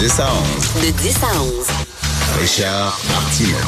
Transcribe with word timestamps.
10 0.00 0.18
à 0.18 0.30
11. 0.32 0.82
De 0.82 0.90
10 1.02 1.16
à 1.22 1.42
11. 1.42 1.52
Richard 2.40 2.98
Martineau. 3.10 3.58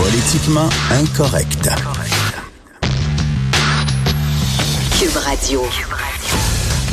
Politiquement 0.00 0.68
incorrect. 0.92 1.68
Cube 4.96 5.16
Radio. 5.16 5.62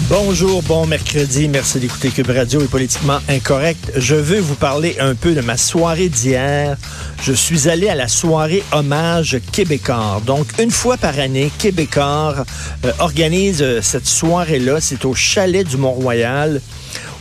Bonjour, 0.09 0.63
bon 0.63 0.87
mercredi. 0.87 1.47
Merci 1.47 1.79
d'écouter 1.79 2.09
Cube 2.09 2.31
Radio 2.31 2.59
et 2.61 2.67
Politiquement 2.67 3.19
Incorrect. 3.29 3.91
Je 3.95 4.15
veux 4.15 4.39
vous 4.39 4.55
parler 4.55 4.95
un 4.99 5.13
peu 5.13 5.35
de 5.35 5.41
ma 5.41 5.55
soirée 5.55 6.09
d'hier. 6.09 6.77
Je 7.21 7.33
suis 7.33 7.69
allé 7.69 7.87
à 7.87 7.95
la 7.95 8.07
soirée 8.07 8.63
Hommage 8.71 9.37
Québécois. 9.51 10.23
Donc, 10.25 10.47
une 10.59 10.71
fois 10.71 10.97
par 10.97 11.19
année, 11.19 11.51
Québécois 11.59 12.45
euh, 12.83 12.91
organise 12.97 13.61
euh, 13.61 13.79
cette 13.83 14.07
soirée-là. 14.07 14.81
C'est 14.81 15.05
au 15.05 15.13
chalet 15.13 15.67
du 15.67 15.77
Mont-Royal 15.77 16.61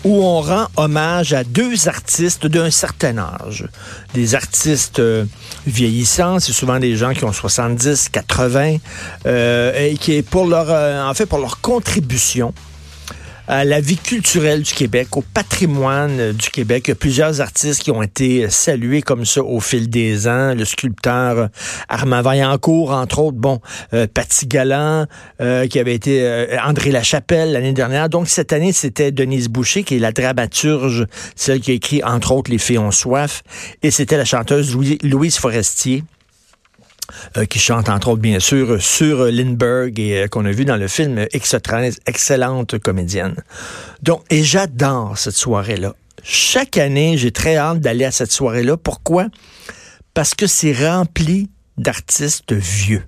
où 0.05 0.23
on 0.23 0.41
rend 0.41 0.67
hommage 0.77 1.33
à 1.33 1.45
deux 1.45 1.89
artistes 1.89 2.47
d'un 2.47 2.71
certain 2.71 3.19
âge. 3.19 3.67
Des 4.13 4.35
artistes 4.35 4.99
euh, 4.99 5.25
vieillissants, 5.67 6.41
c'est 6.41 6.53
souvent 6.53 6.79
des 6.79 6.97
gens 6.97 7.13
qui 7.13 7.25
ont 7.25 7.33
70, 7.33 8.11
80, 8.11 8.77
euh, 9.27 9.73
et 9.77 9.97
qui 9.97 10.23
pour 10.23 10.47
leur, 10.47 10.67
euh, 10.69 11.09
en 11.09 11.15
fait, 11.15 11.27
pour 11.27 11.39
leur 11.39 11.61
contribution 11.61 12.53
à 13.47 13.65
la 13.65 13.81
vie 13.81 13.99
culturelle 13.99 14.63
du 14.63 14.73
Québec, 14.73 15.17
au 15.17 15.21
patrimoine 15.23 16.19
euh, 16.19 16.33
du 16.33 16.49
Québec. 16.51 16.85
Il 16.87 16.91
y 16.91 16.93
a 16.93 16.95
plusieurs 16.95 17.41
artistes 17.43 17.83
qui 17.83 17.91
ont 17.91 18.03
été 18.03 18.49
salués 18.49 19.03
comme 19.03 19.27
ça 19.27 19.43
au 19.43 19.61
fil 19.61 19.91
des 19.91 20.27
ans. 20.27 20.55
Le 20.55 20.65
sculpteur 20.65 21.39
euh, 21.39 21.47
Armand 21.91 22.23
Vaillancourt, 22.23 22.91
entre 22.93 23.19
autres. 23.19 23.37
Bon, 23.37 23.61
euh, 23.93 24.07
Paty 24.13 24.47
Galland, 24.47 25.07
euh, 25.43 25.67
qui 25.67 25.79
avait 25.79 25.95
été 25.95 26.23
euh, 26.23 26.57
André 26.65 26.91
Lachapelle 26.91 27.53
l'année 27.53 27.75
dernière. 27.75 28.09
Donc, 28.09 28.29
cette 28.29 28.53
année, 28.55 28.73
c'était 28.73 29.13
Denise 29.13 29.49
Boucher, 29.49 29.83
qui 29.83 29.97
est 29.97 30.01
la 30.01 30.13
dramaturge, 30.13 31.07
celle 31.37 31.61
qui 31.61 31.71
a 31.73 31.75
écrit, 31.75 32.03
entre 32.03 32.33
autres, 32.33 32.51
Les 32.51 32.59
filles 32.59 32.79
ont 32.79 32.91
soif. 32.91 33.43
Et 33.83 33.91
c'était 33.91 34.17
la 34.17 34.25
chanteuse 34.25 34.73
Louis- 34.75 34.99
Louise 35.03 35.37
Forestier. 35.37 36.03
Euh, 37.37 37.45
qui 37.45 37.59
chante 37.59 37.89
entre 37.89 38.09
autres 38.09 38.23
bien 38.23 38.41
sûr 38.41 38.81
sur 38.81 39.27
Lindbergh 39.27 39.99
et 39.99 40.23
euh, 40.23 40.27
qu'on 40.29 40.45
a 40.47 40.51
vu 40.53 40.65
dans 40.65 40.77
le 40.77 40.89
film 40.89 41.19
X13, 41.35 41.99
excellente 42.07 42.79
comédienne. 42.79 43.37
Donc, 44.03 44.23
et 44.31 44.43
j'adore 44.43 45.19
cette 45.19 45.35
soirée-là. 45.35 45.95
Chaque 46.23 46.79
année, 46.79 47.19
j'ai 47.19 47.31
très 47.31 47.57
hâte 47.57 47.81
d'aller 47.81 48.07
à 48.07 48.11
cette 48.11 48.33
soirée-là. 48.33 48.79
Pourquoi? 48.79 49.27
Parce 50.15 50.35
que 50.35 50.47
c'est 50.47 50.73
rempli 50.73 51.51
d'artistes 51.77 52.53
vieux. 52.53 53.03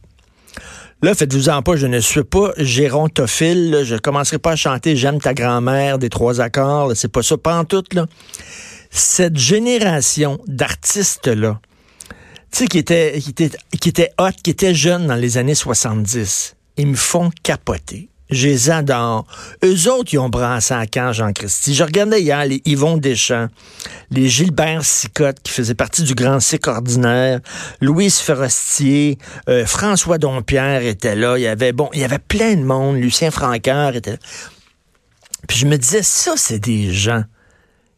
Là, 1.02 1.14
faites-vous-en 1.14 1.62
pas, 1.62 1.76
je 1.76 1.86
ne 1.86 2.00
suis 2.00 2.24
pas 2.24 2.52
gérontophile. 2.58 3.70
là. 3.70 3.84
Je 3.84 3.96
commencerai 3.96 4.38
pas 4.38 4.52
à 4.52 4.56
chanter 4.56 4.96
J'aime 4.96 5.20
ta 5.20 5.34
grand-mère 5.34 5.98
des 5.98 6.08
trois 6.08 6.40
accords. 6.40 6.88
là. 6.88 6.94
C'est 6.94 7.12
pas 7.12 7.22
ça, 7.22 7.36
pas 7.36 7.58
en 7.58 7.64
tout, 7.64 7.84
là. 7.92 8.06
Cette 8.90 9.36
génération 9.36 10.38
d'artistes-là, 10.46 11.60
tu 12.50 12.58
sais, 12.58 12.66
qui 12.66 12.78
était, 12.78 13.18
qui 13.20 13.30
était, 13.30 13.50
qui 13.80 13.88
était 13.88 14.12
hot, 14.18 14.30
qui 14.42 14.50
était 14.50 14.74
jeune 14.74 15.06
dans 15.06 15.14
les 15.14 15.38
années 15.38 15.54
70, 15.54 16.56
ils 16.76 16.86
me 16.86 16.96
font 16.96 17.30
capoter. 17.42 18.08
Je 18.28 18.48
les 18.48 18.70
adore. 18.70 19.24
Eux 19.64 19.88
autres, 19.88 20.12
ils 20.12 20.18
ont 20.18 20.28
brassé 20.28 20.74
à 20.74 20.86
camp, 20.86 21.12
Jean-Christy. 21.12 21.74
Je 21.74 21.84
regardais 21.84 22.22
hier 22.22 22.44
les 22.44 22.60
Yvon 22.64 22.96
Deschamps, 22.96 23.46
les 24.10 24.28
Gilbert 24.28 24.84
Sicotte, 24.84 25.40
qui 25.44 25.52
faisaient 25.52 25.76
partie 25.76 26.02
du 26.02 26.14
Grand 26.14 26.40
Cycle 26.40 26.70
ordinaire, 26.70 27.40
Louise 27.80 28.18
Ferrostier, 28.18 29.18
euh, 29.48 29.64
François 29.64 30.18
Dompierre 30.18 30.82
était 30.82 31.14
là. 31.14 31.38
Il 31.38 31.42
y 31.42 31.46
avait, 31.46 31.72
bon, 31.72 31.88
il 31.92 32.00
y 32.00 32.04
avait 32.04 32.18
plein 32.18 32.56
de 32.56 32.64
monde. 32.64 32.96
Lucien 32.96 33.30
Francaire 33.30 33.94
était 33.94 34.12
là. 34.12 34.18
Puis 35.46 35.58
je 35.58 35.66
me 35.66 35.78
disais, 35.78 36.02
ça, 36.02 36.32
c'est 36.36 36.58
des 36.58 36.92
gens 36.92 37.22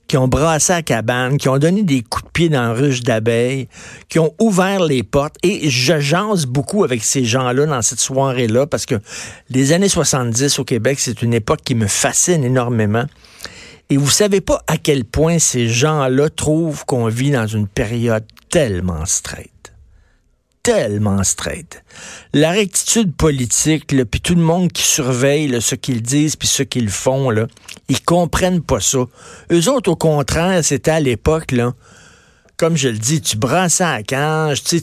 qui 0.08 0.16
ont 0.16 0.26
brassé 0.26 0.72
la 0.72 0.82
cabane, 0.82 1.36
qui 1.36 1.48
ont 1.48 1.58
donné 1.58 1.82
des 1.82 2.02
coups 2.02 2.24
de 2.24 2.30
pied 2.30 2.48
dans 2.48 2.62
la 2.62 2.72
ruche 2.72 3.02
d'abeilles, 3.02 3.69
qui 4.08 4.19
ont 4.19 4.34
ouvert 4.41 4.82
les 4.82 5.02
portes. 5.02 5.36
Et 5.42 5.70
je 5.70 6.00
jase 6.00 6.46
beaucoup 6.46 6.82
avec 6.82 7.04
ces 7.04 7.24
gens-là 7.24 7.66
dans 7.66 7.82
cette 7.82 8.00
soirée-là 8.00 8.66
parce 8.66 8.86
que 8.86 8.97
les 9.50 9.72
années 9.72 9.88
70 9.88 10.58
au 10.58 10.64
Québec, 10.64 10.98
c'est 10.98 11.22
une 11.22 11.34
époque 11.34 11.60
qui 11.62 11.74
me 11.74 11.86
fascine 11.86 12.42
énormément. 12.42 13.04
Et 13.91 13.97
vous 13.97 14.10
savez 14.10 14.41
pas 14.41 14.62
à 14.66 14.78
quel 14.78 15.04
point 15.04 15.38
ces 15.38 15.68
gens-là 15.68 16.28
trouvent 16.30 16.84
qu'on 16.84 17.08
vit 17.08 17.30
dans 17.30 17.47
une 17.47 17.68
période 17.68 18.24
tellement 18.50 19.04
straight 19.06 19.57
tellement 20.68 21.24
straight. 21.24 21.82
La 22.34 22.50
rectitude 22.50 23.14
politique, 23.16 23.86
puis 23.86 24.20
tout 24.20 24.34
le 24.34 24.42
monde 24.42 24.70
qui 24.70 24.82
surveille 24.82 25.62
ce 25.62 25.74
qu'ils 25.74 26.02
disent 26.02 26.36
puis 26.36 26.46
ce 26.46 26.62
qu'ils 26.62 26.90
font, 26.90 27.30
là, 27.30 27.46
ils 27.88 28.02
comprennent 28.02 28.60
pas 28.60 28.78
ça. 28.78 28.98
Eux 29.50 29.70
autres, 29.70 29.90
au 29.90 29.96
contraire, 29.96 30.62
c'était 30.62 30.90
à 30.90 31.00
l'époque, 31.00 31.54
comme 32.58 32.76
je 32.76 32.88
le 32.88 32.98
dis, 32.98 33.22
tu 33.22 33.38
brassais 33.38 33.84
à 33.84 33.96
la 33.96 34.02
cage, 34.02 34.62
tu 34.62 34.82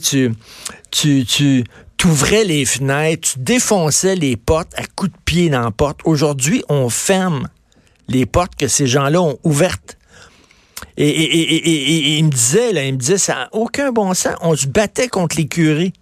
tu, 0.90 1.24
tu, 1.24 1.64
les 2.44 2.64
fenêtres, 2.64 3.34
tu 3.34 3.38
défonçais 3.38 4.16
les 4.16 4.36
portes 4.36 4.72
à 4.76 4.82
coups 4.96 5.12
de 5.12 5.18
pied 5.24 5.50
dans 5.50 5.62
la 5.62 5.70
porte. 5.70 6.00
Aujourd'hui, 6.04 6.64
on 6.68 6.88
ferme 6.88 7.48
les 8.08 8.26
portes 8.26 8.56
que 8.56 8.66
ces 8.66 8.88
gens-là 8.88 9.22
ont 9.22 9.38
ouvertes. 9.44 9.95
Et, 10.96 11.08
et- 11.08 11.68
et- 11.68 12.18
il 12.18 12.24
me 12.24 12.30
disait, 12.30 12.72
là, 12.72 12.84
il 12.84 12.94
me 12.94 12.98
disait, 12.98 13.18
ça 13.18 13.34
n'a 13.34 13.48
aucun 13.52 13.92
bon 13.92 14.14
sens. 14.14 14.34
On 14.40 14.56
se 14.56 14.66
battait 14.66 15.08
contre 15.08 15.36
les 15.36 15.46
curés. 15.46 15.92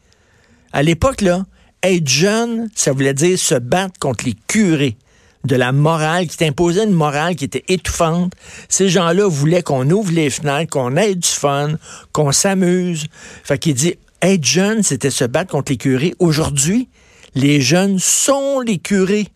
À 0.73 0.83
l'époque, 0.83 1.21
là, 1.21 1.45
être 1.83 2.09
jeune, 2.09 2.69
ça 2.75 2.93
voulait 2.93 3.15
dire 3.15 3.39
se 3.39 3.57
battre 3.57 3.99
contre 3.99 4.25
les 4.25 4.37
curés. 4.47 4.97
De 5.45 5.57
la 5.57 5.73
morale, 5.73 6.27
qui 6.27 6.39
t'imposait 6.39 6.85
une 6.85 6.93
morale 6.93 7.37
qui 7.37 7.45
était 7.45 7.65
étouffante. 7.69 8.33
Ces 8.71 8.89
gens-là 8.89 9.29
voulaient 9.29 9.63
qu'on 9.63 9.91
ouvre 9.91 10.11
les 10.13 10.31
fenêtres, 10.31 10.71
qu'on 10.71 10.97
ait 10.97 11.15
du 11.15 11.29
fun, 11.29 11.75
qu'on 12.13 12.33
s'amuse. 12.33 13.07
Fait 13.43 13.59
qu'il 13.59 13.75
dit, 13.75 13.95
être 14.23 14.45
jeune, 14.45 14.83
c'était 14.83 15.11
se 15.11 15.25
battre 15.25 15.51
contre 15.51 15.71
les 15.73 15.77
curés. 15.77 16.15
Aujourd'hui, 16.19 16.89
les 17.35 17.61
jeunes 17.61 17.99
sont 17.99 18.61
les 18.61 18.79
curés 18.79 19.27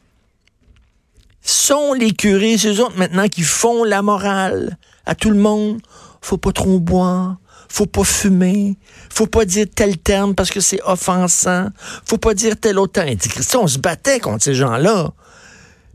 sont 1.41 1.95
les 1.95 2.13
curés, 2.13 2.59
ces 2.59 2.79
autres 2.79 2.99
maintenant 2.99 3.27
qui 3.27 3.41
font 3.41 3.83
la 3.83 4.03
morale 4.03 4.77
à 5.09 5.15
tout 5.15 5.31
le 5.31 5.39
monde. 5.39 5.81
Faut 6.21 6.37
pas 6.37 6.53
trop 6.53 6.79
boire, 6.79 7.37
faut 7.69 7.87
pas 7.87 8.05
fumer, 8.05 8.77
faut 9.11 9.27
pas 9.27 9.45
dire 9.45 9.67
tel 9.73 9.99
terme 9.99 10.35
parce 10.35 10.51
que 10.51 10.61
c'est 10.61 10.81
offensant, 10.85 11.69
faut 12.05 12.19
pas 12.19 12.35
dire 12.35 12.55
tel 12.61 12.79
autre 12.79 12.93
terme. 12.93 13.17
On 13.55 13.67
se 13.67 13.79
battait 13.79 14.21
contre 14.21 14.45
ces 14.45 14.55
gens-là. 14.55 15.13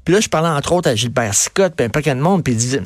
Puis 0.06 0.14
là, 0.14 0.20
je 0.20 0.30
parlais 0.30 0.50
entre 0.50 0.74
autres 0.74 0.90
à 0.90 0.96
Gilbert 0.96 1.34
Scott, 1.34 1.74
puis 1.76 1.86
un 1.86 1.90
paquet 1.90 2.14
de 2.16 2.20
monde, 2.20 2.44
puis 2.44 2.54
ils 2.54 2.58
disaient, 2.58 2.84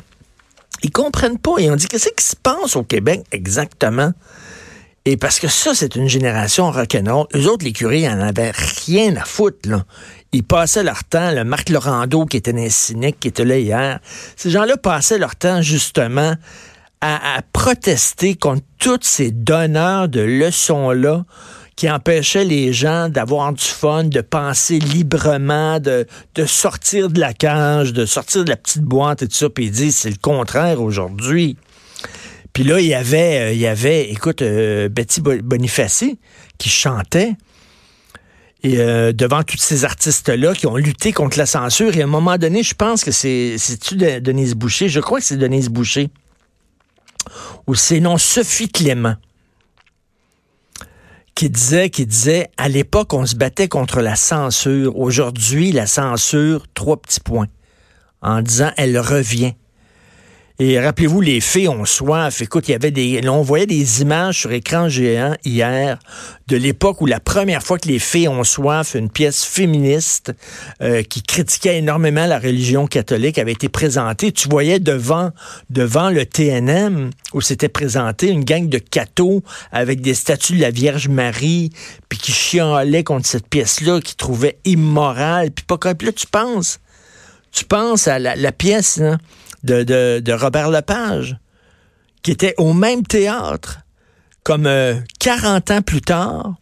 ils 0.82 0.90
comprennent 0.90 1.38
pas. 1.38 1.54
Ils 1.58 1.70
ont 1.70 1.76
dit, 1.76 1.86
qu'est-ce 1.86 2.10
qui 2.10 2.24
se 2.24 2.36
passe 2.36 2.76
au 2.76 2.84
Québec 2.84 3.24
exactement? 3.32 4.12
Et 5.10 5.16
parce 5.16 5.40
que 5.40 5.48
ça, 5.48 5.74
c'est 5.74 5.96
une 5.96 6.06
génération 6.06 6.70
rock'n'roll. 6.70 7.28
Eux 7.34 7.46
autres, 7.46 7.64
les 7.64 7.72
curés, 7.72 8.02
ils 8.02 8.08
en 8.10 8.20
avaient 8.20 8.52
rien 8.84 9.16
à 9.16 9.24
foutre, 9.24 9.66
là. 9.66 9.86
Ils 10.32 10.44
passaient 10.44 10.82
leur 10.82 11.02
temps, 11.04 11.30
le 11.30 11.44
Marc 11.44 11.70
Laurando, 11.70 12.26
qui 12.26 12.36
était 12.36 12.54
un 12.54 12.68
cynique, 12.68 13.18
qui 13.18 13.28
était 13.28 13.46
là 13.46 13.56
hier, 13.56 14.00
ces 14.36 14.50
gens-là 14.50 14.76
passaient 14.76 15.16
leur 15.16 15.34
temps, 15.34 15.62
justement, 15.62 16.34
à, 17.00 17.40
protester 17.54 18.34
contre 18.34 18.60
tous 18.78 18.98
ces 19.00 19.30
donneurs 19.30 20.10
de 20.10 20.20
leçons-là 20.20 21.24
qui 21.74 21.90
empêchaient 21.90 22.44
les 22.44 22.74
gens 22.74 23.08
d'avoir 23.08 23.54
du 23.54 23.64
fun, 23.64 24.04
de 24.04 24.20
penser 24.20 24.78
librement, 24.78 25.80
de, 25.80 26.06
de 26.34 26.44
sortir 26.44 27.08
de 27.08 27.18
la 27.18 27.32
cage, 27.32 27.94
de 27.94 28.04
sortir 28.04 28.44
de 28.44 28.50
la 28.50 28.56
petite 28.56 28.82
boîte 28.82 29.22
et 29.22 29.28
tout 29.28 29.36
ça. 29.36 29.48
Puis 29.48 29.64
ils 29.66 29.70
disent, 29.70 29.96
c'est 29.96 30.10
le 30.10 30.16
contraire 30.20 30.82
aujourd'hui. 30.82 31.56
Puis 32.58 32.66
là, 32.66 32.80
il 32.80 32.86
y 32.88 32.94
avait, 32.94 33.38
euh, 33.38 33.52
il 33.52 33.60
y 33.60 33.68
avait, 33.68 34.10
écoute, 34.10 34.42
euh, 34.42 34.88
Betty 34.88 35.20
Bo- 35.20 35.40
Bonifaci 35.44 36.18
qui 36.58 36.68
chantait. 36.68 37.36
Et 38.64 38.78
euh, 38.80 39.12
devant 39.12 39.44
tous 39.44 39.58
ces 39.58 39.84
artistes-là 39.84 40.54
qui 40.54 40.66
ont 40.66 40.74
lutté 40.74 41.12
contre 41.12 41.38
la 41.38 41.46
censure, 41.46 41.96
et 41.96 42.00
à 42.00 42.04
un 42.04 42.08
moment 42.08 42.36
donné, 42.36 42.64
je 42.64 42.74
pense 42.74 43.04
que 43.04 43.12
c'est 43.12 43.58
c'est-tu 43.58 43.94
de- 43.94 44.18
Denise 44.18 44.56
Boucher, 44.56 44.88
je 44.88 44.98
crois 44.98 45.20
que 45.20 45.24
c'est 45.24 45.36
Denise 45.36 45.68
Boucher, 45.68 46.08
ou 47.68 47.76
c'est 47.76 48.00
non 48.00 48.18
Sophie 48.18 48.68
Clément, 48.68 49.14
qui 51.36 51.50
disait, 51.50 51.90
qui 51.90 52.06
disait, 52.06 52.48
à 52.56 52.68
l'époque, 52.68 53.14
on 53.14 53.24
se 53.24 53.36
battait 53.36 53.68
contre 53.68 54.00
la 54.00 54.16
censure. 54.16 54.98
Aujourd'hui, 54.98 55.70
la 55.70 55.86
censure, 55.86 56.66
trois 56.74 56.96
petits 57.00 57.20
points, 57.20 57.46
en 58.20 58.42
disant, 58.42 58.72
elle 58.76 58.98
revient. 58.98 59.54
Et 60.60 60.80
rappelez-vous, 60.80 61.20
les 61.20 61.40
filles 61.40 61.68
ont 61.68 61.84
soif. 61.84 62.42
Écoute, 62.42 62.66
il 62.66 62.72
y 62.72 62.74
avait 62.74 62.90
des. 62.90 63.20
on 63.28 63.42
voyait 63.42 63.66
des 63.66 64.02
images 64.02 64.40
sur 64.40 64.50
écran 64.50 64.88
géant 64.88 65.36
hier 65.44 66.00
de 66.48 66.56
l'époque 66.56 67.00
où 67.00 67.06
la 67.06 67.20
première 67.20 67.62
fois 67.62 67.78
que 67.78 67.86
les 67.86 68.00
filles 68.00 68.26
ont 68.26 68.42
soif, 68.42 68.96
une 68.96 69.08
pièce 69.08 69.44
féministe 69.44 70.32
euh, 70.82 71.04
qui 71.04 71.22
critiquait 71.22 71.78
énormément 71.78 72.26
la 72.26 72.40
religion 72.40 72.88
catholique 72.88 73.38
avait 73.38 73.52
été 73.52 73.68
présentée. 73.68 74.32
Tu 74.32 74.48
voyais 74.48 74.80
devant, 74.80 75.30
devant 75.70 76.10
le 76.10 76.26
TNM 76.26 77.10
où 77.34 77.40
s'était 77.40 77.68
présenté 77.68 78.26
une 78.26 78.42
gang 78.42 78.68
de 78.68 78.78
cathos 78.78 79.44
avec 79.70 80.00
des 80.00 80.14
statues 80.14 80.56
de 80.56 80.62
la 80.62 80.72
Vierge 80.72 81.06
Marie, 81.06 81.70
puis 82.08 82.18
qui 82.18 82.32
chialaient 82.32 83.04
contre 83.04 83.28
cette 83.28 83.46
pièce-là, 83.46 84.00
qui 84.00 84.16
trouvaient 84.16 84.58
immorale, 84.64 85.52
puis 85.52 85.64
pas 85.64 85.78
comme. 85.78 85.94
Là, 86.02 86.10
tu 86.10 86.26
penses 86.26 86.80
tu 87.50 87.64
penses 87.64 88.08
à 88.08 88.18
la, 88.18 88.36
la 88.36 88.52
pièce, 88.52 88.98
là, 88.98 89.18
de, 89.64 90.32
Robert 90.32 90.70
Lepage, 90.70 91.36
qui 92.22 92.30
était 92.30 92.54
au 92.58 92.72
même 92.72 93.04
théâtre 93.04 93.80
comme 94.44 94.68
40 95.20 95.70
ans 95.70 95.82
plus 95.82 96.00
tard. 96.00 96.54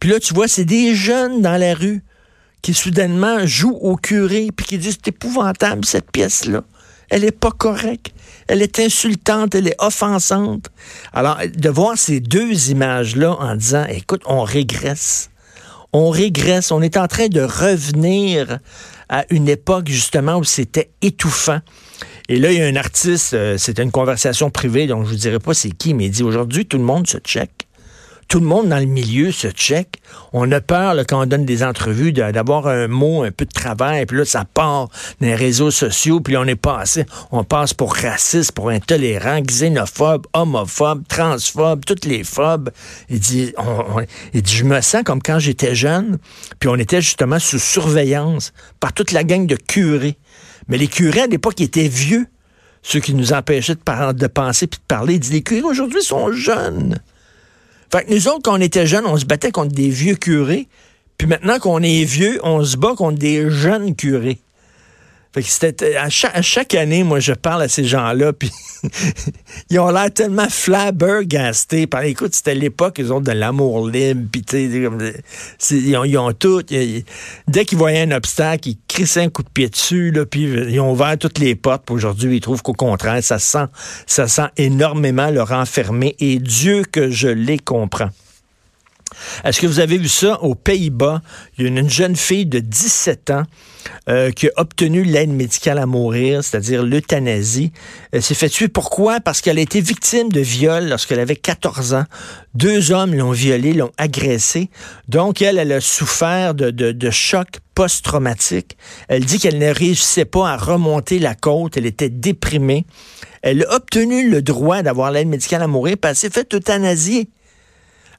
Puis 0.00 0.10
là, 0.10 0.20
tu 0.20 0.34
vois, 0.34 0.48
c'est 0.48 0.64
des 0.64 0.94
jeunes 0.94 1.42
dans 1.42 1.56
la 1.56 1.74
rue 1.74 2.02
qui 2.62 2.74
soudainement 2.74 3.46
jouent 3.46 3.78
au 3.80 3.96
curé, 3.96 4.48
puis 4.54 4.66
qui 4.66 4.78
disent, 4.78 4.98
c'est 5.04 5.08
épouvantable 5.08 5.84
cette 5.84 6.10
pièce-là. 6.10 6.62
Elle 7.10 7.24
est 7.24 7.32
pas 7.32 7.50
correcte. 7.50 8.12
Elle 8.48 8.62
est 8.62 8.78
insultante, 8.78 9.54
elle 9.54 9.68
est 9.68 9.76
offensante. 9.78 10.68
Alors, 11.12 11.38
de 11.54 11.68
voir 11.68 11.96
ces 11.96 12.20
deux 12.20 12.70
images-là 12.70 13.36
en 13.38 13.56
disant, 13.56 13.84
écoute, 13.88 14.22
on 14.26 14.42
régresse. 14.42 15.30
On 15.92 16.10
régresse. 16.10 16.70
On 16.70 16.82
est 16.82 16.96
en 16.96 17.06
train 17.06 17.28
de 17.28 17.40
revenir 17.40 18.58
à 19.08 19.24
une 19.30 19.48
époque, 19.48 19.88
justement, 19.88 20.36
où 20.36 20.44
c'était 20.44 20.90
étouffant. 21.02 21.60
Et 22.28 22.38
là, 22.38 22.52
il 22.52 22.58
y 22.58 22.62
a 22.62 22.66
un 22.66 22.76
artiste, 22.76 23.34
euh, 23.34 23.56
c'était 23.56 23.82
une 23.82 23.90
conversation 23.90 24.50
privée, 24.50 24.86
donc 24.86 25.06
je 25.06 25.10
vous 25.10 25.16
dirai 25.16 25.38
pas 25.38 25.54
c'est 25.54 25.70
qui, 25.70 25.94
mais 25.94 26.06
il 26.06 26.10
dit 26.10 26.22
aujourd'hui, 26.22 26.66
tout 26.66 26.78
le 26.78 26.84
monde 26.84 27.06
se 27.06 27.18
check 27.18 27.68
tout 28.28 28.40
le 28.40 28.46
monde 28.46 28.68
dans 28.68 28.78
le 28.78 28.84
milieu 28.84 29.32
se 29.32 29.48
check. 29.48 30.00
On 30.32 30.52
a 30.52 30.60
peur 30.60 30.94
là, 30.94 31.04
quand 31.04 31.22
on 31.22 31.26
donne 31.26 31.46
des 31.46 31.64
entrevues 31.64 32.12
d'avoir 32.12 32.66
un 32.66 32.86
mot 32.86 33.22
un 33.22 33.30
peu 33.30 33.46
de 33.46 33.52
travail, 33.52 34.04
puis 34.04 34.18
là, 34.18 34.24
ça 34.26 34.44
part 34.44 34.88
dans 35.20 35.26
les 35.26 35.34
réseaux 35.34 35.70
sociaux, 35.70 36.20
puis 36.20 36.36
on 36.36 36.44
est 36.44 36.54
passé, 36.54 37.06
on 37.32 37.42
passe 37.42 37.72
pour 37.72 37.94
raciste, 37.94 38.52
pour 38.52 38.68
intolérant, 38.68 39.40
xénophobe, 39.40 40.26
homophobe, 40.34 41.04
transphobe, 41.08 41.84
toutes 41.86 42.04
les 42.04 42.22
phobes. 42.22 42.70
Il 43.08 43.18
dit, 43.18 43.54
il 44.34 44.42
dit, 44.42 44.56
je 44.56 44.64
me 44.64 44.80
sens 44.82 45.02
comme 45.04 45.22
quand 45.22 45.38
j'étais 45.38 45.74
jeune, 45.74 46.18
puis 46.60 46.68
on 46.68 46.76
était 46.76 47.00
justement 47.00 47.38
sous 47.38 47.58
surveillance 47.58 48.52
par 48.78 48.92
toute 48.92 49.12
la 49.12 49.24
gang 49.24 49.46
de 49.46 49.56
curés. 49.56 50.18
Mais 50.68 50.78
les 50.78 50.88
curés, 50.88 51.22
à 51.22 51.26
l'époque, 51.26 51.60
étaient 51.60 51.88
vieux, 51.88 52.26
ceux 52.82 53.00
qui 53.00 53.14
nous 53.14 53.32
empêchaient 53.32 53.74
de, 53.74 54.26
penser 54.26 54.66
puis 54.66 54.78
de 54.78 54.86
parler. 54.86 55.18
Dit, 55.18 55.32
les 55.32 55.42
curés 55.42 55.62
aujourd'hui 55.62 56.02
sont 56.02 56.32
jeunes. 56.32 56.98
Fait 57.90 58.04
que 58.04 58.12
nous 58.12 58.28
autres, 58.28 58.42
quand 58.44 58.58
on 58.58 58.60
était 58.60 58.86
jeunes, 58.86 59.06
on 59.06 59.16
se 59.16 59.24
battait 59.24 59.50
contre 59.50 59.74
des 59.74 59.88
vieux 59.88 60.14
curés. 60.14 60.68
Puis 61.16 61.26
maintenant 61.26 61.58
qu'on 61.58 61.82
est 61.82 62.04
vieux, 62.04 62.38
on 62.44 62.62
se 62.62 62.76
bat 62.76 62.94
contre 62.96 63.18
des 63.18 63.50
jeunes 63.50 63.96
curés. 63.96 64.38
Fait 65.32 65.42
que 65.42 65.48
c'était 65.48 65.96
à 65.96 66.08
chaque, 66.08 66.74
année, 66.74 67.04
moi, 67.04 67.20
je 67.20 67.32
parle 67.32 67.62
à 67.62 67.68
ces 67.68 67.84
gens-là, 67.84 68.32
puis 68.38 68.50
ils 69.70 69.78
ont 69.78 69.90
l'air 69.90 70.12
tellement 70.12 70.48
flabbergastés. 70.48 71.86
Par 71.86 72.02
écoute, 72.02 72.34
c'était 72.34 72.54
l'époque, 72.54 72.96
ils 72.98 73.12
ont 73.12 73.20
de 73.20 73.32
l'amour 73.32 73.88
libre, 73.88 74.26
puis 74.32 74.42
ils 74.52 75.96
ont, 75.96 76.04
ils 76.04 76.18
ont 76.18 76.32
tout. 76.32 76.62
dès 76.62 77.64
qu'ils 77.64 77.78
voyaient 77.78 78.02
un 78.02 78.12
obstacle, 78.12 78.70
ils 78.70 78.78
crissaient 78.88 79.22
un 79.22 79.30
coup 79.30 79.42
de 79.42 79.50
pied 79.50 79.68
dessus, 79.68 80.10
là, 80.10 80.24
puis 80.24 80.44
ils 80.44 80.80
ont 80.80 80.92
ouvert 80.92 81.18
toutes 81.18 81.38
les 81.38 81.54
portes. 81.54 81.90
Aujourd'hui, 81.90 82.36
ils 82.36 82.40
trouvent 82.40 82.62
qu'au 82.62 82.72
contraire, 82.72 83.22
ça 83.22 83.38
sent, 83.38 83.66
ça 84.06 84.28
sent 84.28 84.48
énormément 84.56 85.30
leur 85.30 85.52
enfermer. 85.52 86.16
Et 86.20 86.38
Dieu 86.38 86.84
que 86.90 87.10
je 87.10 87.28
les 87.28 87.58
comprends. 87.58 88.10
Est-ce 89.44 89.60
que 89.60 89.66
vous 89.66 89.80
avez 89.80 89.98
vu 89.98 90.08
ça 90.08 90.42
aux 90.42 90.54
Pays-Bas? 90.54 91.22
Il 91.56 91.64
y 91.64 91.66
a 91.66 91.70
une 91.70 91.88
jeune 91.88 92.16
fille 92.16 92.46
de 92.46 92.58
17 92.58 93.30
ans 93.30 93.42
euh, 94.08 94.30
qui 94.30 94.48
a 94.48 94.50
obtenu 94.56 95.04
l'aide 95.04 95.30
médicale 95.30 95.78
à 95.78 95.86
mourir, 95.86 96.42
c'est-à-dire 96.42 96.82
l'euthanasie. 96.82 97.72
Elle 98.12 98.22
s'est 98.22 98.34
fait 98.34 98.48
tuer. 98.48 98.68
Pourquoi? 98.68 99.20
Parce 99.20 99.40
qu'elle 99.40 99.58
a 99.58 99.60
été 99.60 99.80
victime 99.80 100.30
de 100.30 100.40
viol 100.40 100.88
lorsqu'elle 100.88 101.20
avait 101.20 101.36
14 101.36 101.94
ans. 101.94 102.04
Deux 102.54 102.90
hommes 102.90 103.14
l'ont 103.14 103.32
violée, 103.32 103.72
l'ont 103.72 103.92
agressée. 103.98 104.70
Donc, 105.08 105.42
elle, 105.42 105.58
elle 105.58 105.72
a 105.72 105.80
souffert 105.80 106.54
de, 106.54 106.70
de, 106.70 106.92
de 106.92 107.10
choc 107.10 107.48
post-traumatique. 107.74 108.76
Elle 109.08 109.24
dit 109.24 109.38
qu'elle 109.38 109.58
ne 109.58 109.72
réussissait 109.72 110.24
pas 110.24 110.50
à 110.50 110.56
remonter 110.56 111.18
la 111.18 111.34
côte. 111.34 111.76
Elle 111.76 111.86
était 111.86 112.10
déprimée. 112.10 112.86
Elle 113.42 113.64
a 113.64 113.76
obtenu 113.76 114.28
le 114.28 114.42
droit 114.42 114.82
d'avoir 114.82 115.12
l'aide 115.12 115.28
médicale 115.28 115.62
à 115.62 115.66
mourir, 115.66 115.96
parce 116.00 116.20
qu'elle 116.20 116.32
s'est 116.32 116.40
fait 116.40 116.54
euthanasier. 116.54 117.28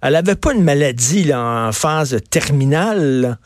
Elle 0.02 0.14
n'avait 0.14 0.36
pas 0.36 0.54
une 0.54 0.64
maladie 0.64 1.24
là, 1.26 1.68
en 1.68 1.72
phase 1.72 2.18
terminale. 2.30 3.38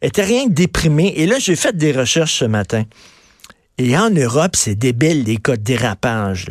Elle 0.00 0.08
était 0.08 0.24
rien 0.24 0.46
que 0.46 0.52
déprimée. 0.52 1.12
Et 1.16 1.26
là, 1.26 1.38
j'ai 1.38 1.56
fait 1.56 1.76
des 1.76 1.92
recherches 1.92 2.38
ce 2.38 2.44
matin. 2.44 2.84
Et 3.78 3.96
en 3.96 4.10
Europe, 4.10 4.56
c'est 4.56 4.74
débile, 4.74 5.24
les 5.24 5.38
cas 5.38 5.56
de 5.56 5.62
dérapage. 5.62 6.46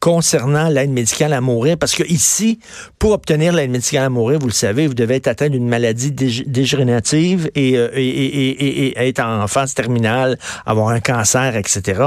concernant 0.00 0.68
l'aide 0.68 0.90
médicale 0.90 1.32
à 1.32 1.40
mourir, 1.40 1.78
parce 1.78 1.94
que 1.94 2.02
ici, 2.02 2.58
pour 2.98 3.12
obtenir 3.12 3.54
l'aide 3.54 3.70
médicale 3.70 4.04
à 4.04 4.10
mourir, 4.10 4.38
vous 4.38 4.48
le 4.48 4.52
savez, 4.52 4.86
vous 4.86 4.92
devez 4.92 5.14
être 5.14 5.28
atteint 5.28 5.48
d'une 5.48 5.66
maladie 5.66 6.12
dégénérative 6.12 7.50
euh, 7.56 7.88
et, 7.94 8.88
et, 8.90 9.08
être 9.08 9.20
en 9.20 9.46
phase 9.48 9.72
terminale, 9.72 10.38
avoir 10.66 10.88
un 10.90 11.00
cancer, 11.00 11.56
etc. 11.56 12.02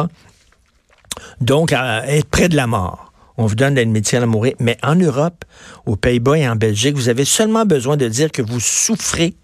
Donc, 1.42 1.72
être 1.72 2.28
près 2.30 2.50
de 2.50 2.56
la 2.56 2.68
mort 2.68 3.07
on 3.38 3.46
vous 3.46 3.56
donne 3.56 3.76
l'aide 3.76 3.90
médicale 3.90 4.24
à 4.24 4.26
mourir. 4.26 4.54
Mais 4.60 4.78
en 4.84 4.96
Europe, 4.96 5.46
aux 5.86 5.96
Pays-Bas 5.96 6.38
et 6.38 6.50
en 6.50 6.56
Belgique, 6.56 6.96
vous 6.96 7.10
avez 7.10 7.26
seulement 7.26 7.66
besoin 7.66 7.98
de 7.98 8.08
dire 8.08 8.32
que 8.32 8.42
vous 8.42 8.60
souffrez, 8.60 9.36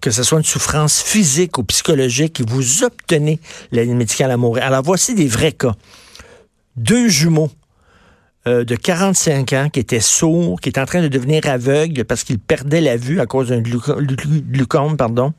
que 0.00 0.10
ce 0.10 0.22
soit 0.22 0.38
une 0.38 0.44
souffrance 0.44 1.02
physique 1.02 1.58
ou 1.58 1.64
psychologique, 1.64 2.40
et 2.40 2.44
vous 2.46 2.84
obtenez 2.84 3.40
l'aide 3.72 3.90
médicale 3.90 4.30
à 4.30 4.36
mourir. 4.36 4.64
Alors 4.64 4.82
voici 4.82 5.14
des 5.14 5.28
vrais 5.28 5.52
cas. 5.52 5.74
Deux 6.76 7.08
jumeaux 7.08 7.50
euh, 8.46 8.64
de 8.64 8.74
45 8.74 9.52
ans 9.52 9.68
qui 9.70 9.80
étaient 9.80 10.00
sourds, 10.00 10.60
qui 10.60 10.70
étaient 10.70 10.80
en 10.80 10.86
train 10.86 11.02
de 11.02 11.08
devenir 11.08 11.46
aveugles 11.46 12.04
parce 12.04 12.24
qu'ils 12.24 12.38
perdaient 12.38 12.80
la 12.80 12.96
vue 12.96 13.20
à 13.20 13.26
cause 13.26 13.48
d'un 13.48 13.60
glucome, 13.60 14.96
pardon. 14.96 15.34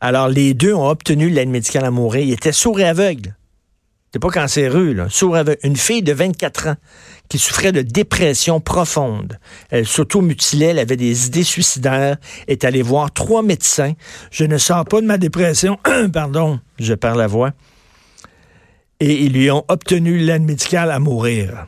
Alors, 0.00 0.28
les 0.28 0.54
deux 0.54 0.74
ont 0.74 0.88
obtenu 0.88 1.28
l'aide 1.28 1.48
médicale 1.48 1.84
à 1.84 1.90
mourir. 1.90 2.22
Ils 2.22 2.32
étaient 2.32 2.52
sourds 2.52 2.78
et 2.80 2.84
aveugles. 2.84 3.34
C'est 4.12 4.18
pas 4.18 4.30
cancéreux, 4.30 4.94
là. 4.94 5.08
Une 5.62 5.76
fille 5.76 6.02
de 6.02 6.12
24 6.12 6.68
ans 6.68 6.76
qui 7.28 7.38
souffrait 7.38 7.72
de 7.72 7.82
dépression 7.82 8.58
profonde. 8.58 9.38
Elle 9.70 9.86
s'auto-mutilait, 9.86 10.68
elle 10.68 10.78
avait 10.78 10.96
des 10.96 11.26
idées 11.26 11.44
suicidaires, 11.44 12.16
est 12.46 12.64
allée 12.64 12.80
voir 12.80 13.12
trois 13.12 13.42
médecins. 13.42 13.92
Je 14.30 14.44
ne 14.44 14.56
sors 14.56 14.84
pas 14.86 15.02
de 15.02 15.06
ma 15.06 15.18
dépression. 15.18 15.78
Pardon, 16.12 16.58
je 16.78 16.94
perds 16.94 17.16
la 17.16 17.26
voix. 17.26 17.52
Et 19.00 19.24
ils 19.24 19.32
lui 19.32 19.50
ont 19.50 19.64
obtenu 19.68 20.18
l'aide 20.18 20.42
médicale 20.42 20.90
à 20.90 20.98
mourir. 20.98 21.66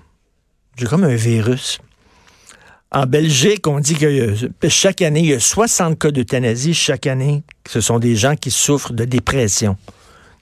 J'ai 0.76 0.86
comme 0.86 1.04
un 1.04 1.14
virus. 1.14 1.78
En 2.92 3.06
Belgique, 3.06 3.68
on 3.68 3.78
dit 3.78 3.94
que 3.94 4.34
chaque 4.68 5.02
année, 5.02 5.20
il 5.20 5.26
y 5.26 5.34
a 5.34 5.40
60 5.40 5.96
cas 5.96 6.10
d'euthanasie 6.10 6.74
chaque 6.74 7.06
année. 7.06 7.44
Ce 7.68 7.80
sont 7.80 8.00
des 8.00 8.16
gens 8.16 8.34
qui 8.34 8.50
souffrent 8.50 8.92
de 8.92 9.04
dépression, 9.04 9.76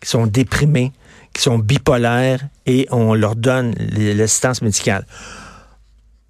qui 0.00 0.08
sont 0.08 0.26
déprimés, 0.26 0.92
qui 1.34 1.42
sont 1.42 1.58
bipolaires 1.58 2.46
et 2.66 2.86
on 2.90 3.14
leur 3.14 3.36
donne 3.36 3.74
l'assistance 3.96 4.62
médicale. 4.62 5.06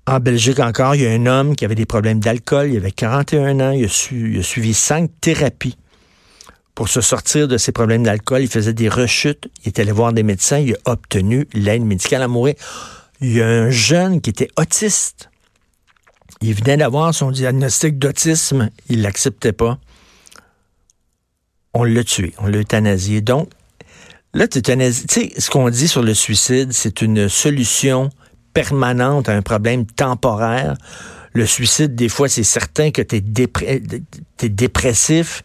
En 0.07 0.21
Belgique 0.21 0.59
encore, 0.59 0.95
il 0.95 1.03
y 1.03 1.07
a 1.07 1.11
un 1.11 1.27
homme 1.27 1.55
qui 1.55 1.67
avait 1.67 1.75
des 1.75 1.85
problèmes 1.85 2.19
d'alcool, 2.19 2.71
il 2.71 2.79
avait 2.79 2.93
41 2.93 3.61
ans, 3.61 3.71
il 3.73 3.85
a, 3.85 4.43
suivi 4.43 4.73
cinq 4.73 5.11
thérapies 5.21 5.77
pour 6.75 6.89
se 6.89 7.03
sortir 7.03 7.47
de 7.47 7.59
ses 7.59 7.73
problèmes 7.73 8.05
d'alcool. 8.05 8.41
Il 8.41 8.49
faisait 8.49 8.73
des 8.73 8.89
rechutes, 8.89 9.51
il 9.65 9.69
est 9.69 9.79
allé 9.79 9.93
voir 9.93 10.15
des 10.15 10.23
médecins, 10.23 10.61
il 10.61 10.75
a 10.87 10.93
obtenu 10.93 11.47
l'aide 11.53 11.83
médicale 11.83 12.23
à 12.23 12.29
mourir. 12.29 12.55
Il 13.21 13.33
y 13.33 13.43
a 13.43 13.47
un 13.47 13.69
jeune 13.69 14.23
qui 14.23 14.31
était 14.31 14.49
autiste. 14.57 15.29
Il 16.41 16.55
venait 16.55 16.79
d'avoir 16.79 17.13
son 17.13 17.31
diagnostic 17.31 17.99
d'autisme, 17.99 18.71
il 18.89 19.03
l'acceptait 19.03 19.53
pas. 19.53 19.79
On 21.75 21.85
l'a 21.85 22.03
tué, 22.03 22.33
on 22.39 22.47
l'a 22.47 22.59
euthanasié. 22.59 23.21
Donc, 23.21 23.51
Là, 24.35 24.47
tu 24.47 24.61
sais, 24.61 25.33
ce 25.39 25.51
qu'on 25.51 25.71
dit 25.71 25.89
sur 25.89 26.03
le 26.03 26.13
suicide, 26.13 26.73
c'est 26.73 27.01
une 27.01 27.29
solution 27.29 28.11
permanente 28.53 29.29
à 29.29 29.33
un 29.33 29.43
problème 29.43 29.87
temporaire. 29.87 30.77
Le 31.33 31.47
suicide, 31.47 31.95
des 31.95 32.09
fois, 32.09 32.29
c'est 32.29 32.43
certain 32.43 32.91
que 32.91 33.01
tu 33.01 33.17
es, 33.17 34.49
dépressif, 34.49 35.45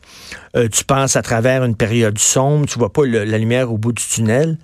euh, 0.56 0.68
tu 0.68 0.84
passes 0.84 1.16
à 1.16 1.22
travers 1.22 1.64
une 1.64 1.76
période 1.76 2.18
sombre, 2.18 2.66
tu 2.66 2.78
vois 2.78 2.92
pas 2.92 3.06
la 3.06 3.38
lumière 3.38 3.72
au 3.72 3.78
bout 3.78 3.94
du 3.94 4.04
tunnel, 4.04 4.58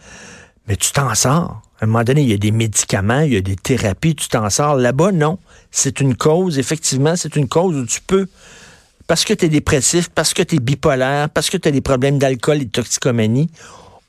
mais 0.68 0.76
tu 0.76 0.92
t'en 0.92 1.14
sors. 1.16 1.62
À 1.80 1.86
un 1.86 1.88
moment 1.88 2.04
donné, 2.04 2.22
il 2.22 2.30
y 2.30 2.34
a 2.34 2.38
des 2.38 2.52
médicaments, 2.52 3.22
il 3.22 3.34
y 3.34 3.38
a 3.38 3.42
des 3.42 3.56
thérapies, 3.56 4.16
tu 4.16 4.28
t'en 4.28 4.50
sors. 4.50 4.76
Là-bas, 4.76 5.14
non. 5.14 5.40
C'est 5.72 6.02
une 6.02 6.16
cause, 6.16 6.60
effectivement, 6.60 7.16
c'est 7.16 7.38
une 7.38 7.48
cause 7.48 7.76
où 7.76 7.86
tu 7.86 8.02
peux 8.02 8.28
parce 9.08 9.26
que 9.26 9.34
tu 9.34 9.46
es 9.46 9.50
dépressif, 9.50 10.10
parce 10.10 10.36
que 10.36 10.44
tu 10.44 10.58
es 10.58 10.60
bipolaire, 10.60 11.30
parce 11.30 11.50
que 11.50 11.58
tu 11.58 11.68
as 11.68 11.72
des 11.72 11.82
problèmes 11.82 12.20
d'alcool 12.20 12.62
et 12.62 12.66
de 12.66 12.70
toxicomanie, 12.70 13.50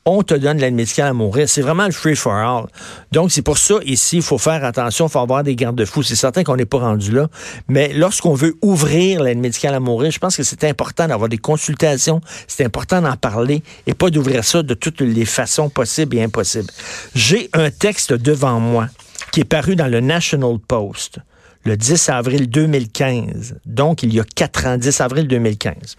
on 0.06 0.22
te 0.22 0.34
donne 0.34 0.58
l'aide 0.58 0.74
médicale 0.74 1.08
à 1.08 1.12
mourir. 1.12 1.48
C'est 1.48 1.60
vraiment 1.62 1.84
le 1.84 1.92
free 1.92 2.16
for 2.16 2.32
all. 2.32 2.66
Donc, 3.12 3.30
c'est 3.30 3.42
pour 3.42 3.58
ça, 3.58 3.76
ici, 3.84 4.16
il 4.16 4.22
faut 4.22 4.38
faire 4.38 4.64
attention, 4.64 5.06
il 5.06 5.10
faut 5.10 5.18
avoir 5.18 5.42
des 5.42 5.54
garde-fous. 5.54 6.02
C'est 6.02 6.16
certain 6.16 6.42
qu'on 6.42 6.56
n'est 6.56 6.66
pas 6.66 6.78
rendu 6.78 7.12
là. 7.12 7.28
Mais 7.68 7.92
lorsqu'on 7.92 8.34
veut 8.34 8.56
ouvrir 8.62 9.22
l'aide 9.22 9.38
médicale 9.38 9.74
à 9.74 9.80
mourir, 9.80 10.10
je 10.10 10.18
pense 10.18 10.36
que 10.36 10.42
c'est 10.42 10.64
important 10.64 11.06
d'avoir 11.06 11.28
des 11.28 11.38
consultations, 11.38 12.20
c'est 12.48 12.64
important 12.64 13.02
d'en 13.02 13.16
parler 13.16 13.62
et 13.86 13.94
pas 13.94 14.10
d'ouvrir 14.10 14.44
ça 14.44 14.62
de 14.62 14.74
toutes 14.74 15.00
les 15.00 15.24
façons 15.24 15.68
possibles 15.68 16.16
et 16.16 16.22
impossibles. 16.22 16.70
J'ai 17.14 17.50
un 17.52 17.70
texte 17.70 18.12
devant 18.12 18.58
moi 18.58 18.88
qui 19.32 19.40
est 19.40 19.44
paru 19.44 19.76
dans 19.76 19.86
le 19.86 20.00
National 20.00 20.58
Post 20.66 21.18
le 21.64 21.76
10 21.76 22.08
avril 22.08 22.48
2015. 22.48 23.56
Donc, 23.66 24.02
il 24.02 24.14
y 24.14 24.20
a 24.20 24.24
quatre 24.24 24.66
ans, 24.66 24.78
10 24.78 25.00
avril 25.00 25.28
2015. 25.28 25.96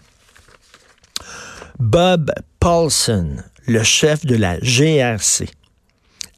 Bob 1.78 2.32
Paulson, 2.60 3.36
le 3.66 3.82
chef 3.82 4.24
de 4.26 4.36
la 4.36 4.58
GRC, 4.60 5.48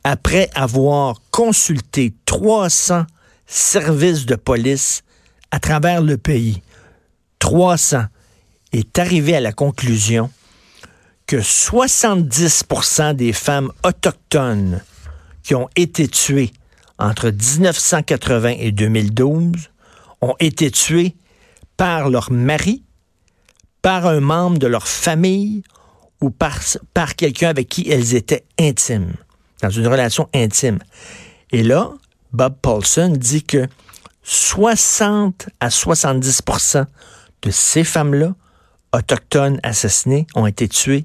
après 0.02 0.50
avoir 0.54 1.20
consulté 1.30 2.14
300 2.26 3.04
services 3.46 4.26
de 4.26 4.34
police 4.34 5.02
à 5.50 5.60
travers 5.60 6.02
le 6.02 6.18
pays, 6.18 6.62
300, 7.38 8.04
est 8.72 8.98
arrivé 8.98 9.36
à 9.36 9.40
la 9.40 9.52
conclusion 9.52 10.30
que 11.26 11.36
70% 11.36 13.14
des 13.14 13.32
femmes 13.32 13.72
autochtones 13.82 14.82
qui 15.42 15.54
ont 15.54 15.68
été 15.76 16.08
tuées 16.08 16.52
entre 16.98 17.30
1980 17.30 18.54
et 18.58 18.72
2012 18.72 19.70
ont 20.20 20.36
été 20.40 20.70
tuées 20.70 21.16
par 21.76 22.08
leur 22.08 22.30
mari, 22.30 22.82
par 23.82 24.06
un 24.06 24.20
membre 24.20 24.58
de 24.58 24.66
leur 24.66 24.86
famille 24.86 25.62
ou 26.24 26.30
par, 26.30 27.16
quelqu'un 27.16 27.50
avec 27.50 27.68
qui 27.68 27.90
elles 27.90 28.14
étaient 28.14 28.44
intimes, 28.58 29.12
dans 29.60 29.68
une 29.68 29.86
relation 29.86 30.28
intime. 30.34 30.78
Et 31.52 31.62
là, 31.62 31.92
Bob 32.32 32.56
Paulson 32.62 33.12
dit 33.14 33.42
que 33.42 33.68
60 34.22 35.48
à 35.60 35.68
70% 35.68 36.86
de 37.42 37.50
ces 37.50 37.84
femmes-là, 37.84 38.34
autochtones 38.94 39.60
assassinées, 39.62 40.26
ont 40.34 40.46
été 40.46 40.66
tuées 40.66 41.04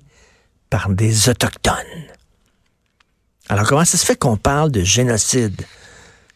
par 0.70 0.90
des 0.90 1.28
autochtones. 1.28 1.76
Alors 3.50 3.68
comment 3.68 3.84
ça 3.84 3.98
se 3.98 4.06
fait 4.06 4.18
qu'on 4.18 4.38
parle 4.38 4.72
de 4.72 4.84
génocide? 4.84 5.62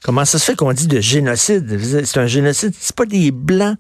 Comment 0.04 0.26
ça 0.26 0.40
se 0.40 0.44
fait 0.44 0.56
qu'on 0.58 0.74
dit 0.74 0.88
de 0.88 1.00
génocide? 1.00 2.04
C'est 2.04 2.20
un 2.20 2.28
génocide, 2.28 2.74
c'est 2.78 2.96
pas 2.96 3.06
des 3.06 3.32
blancs 3.32 3.78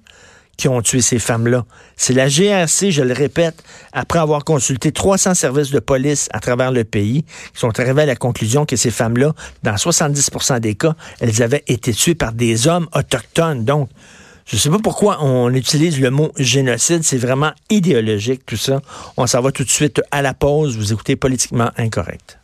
qui 0.57 0.67
ont 0.67 0.81
tué 0.81 1.01
ces 1.01 1.19
femmes-là. 1.19 1.65
C'est 1.95 2.13
la 2.13 2.27
GRC, 2.27 2.91
je 2.91 3.01
le 3.01 3.13
répète, 3.13 3.63
après 3.91 4.19
avoir 4.19 4.43
consulté 4.43 4.91
300 4.91 5.33
services 5.33 5.71
de 5.71 5.79
police 5.79 6.29
à 6.31 6.39
travers 6.39 6.71
le 6.71 6.83
pays, 6.83 7.23
qui 7.53 7.59
sont 7.59 7.79
arrivés 7.79 8.03
à 8.03 8.05
la 8.05 8.15
conclusion 8.15 8.65
que 8.65 8.75
ces 8.75 8.91
femmes-là, 8.91 9.33
dans 9.63 9.75
70% 9.75 10.59
des 10.59 10.75
cas, 10.75 10.95
elles 11.19 11.41
avaient 11.41 11.63
été 11.67 11.93
tuées 11.93 12.15
par 12.15 12.33
des 12.33 12.67
hommes 12.67 12.87
autochtones. 12.93 13.65
Donc, 13.65 13.89
je 14.45 14.57
ne 14.57 14.59
sais 14.59 14.69
pas 14.69 14.79
pourquoi 14.79 15.23
on 15.23 15.53
utilise 15.53 15.99
le 15.99 16.09
mot 16.11 16.31
génocide. 16.37 17.03
C'est 17.03 17.17
vraiment 17.17 17.51
idéologique, 17.69 18.45
tout 18.45 18.57
ça. 18.57 18.81
On 19.17 19.25
s'en 19.25 19.41
va 19.41 19.51
tout 19.51 19.63
de 19.63 19.69
suite 19.69 20.01
à 20.11 20.21
la 20.21 20.33
pause. 20.33 20.77
Vous 20.77 20.91
écoutez 20.91 21.15
Politiquement 21.15 21.71
Incorrect. 21.77 22.39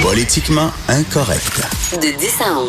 Politiquement 0.00 0.70
Incorrect. 0.88 1.60
De 1.92 2.18
10 2.18 2.40
à 2.40 2.58
11. 2.58 2.62